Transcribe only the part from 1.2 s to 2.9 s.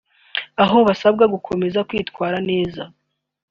gukoza kwitwara neza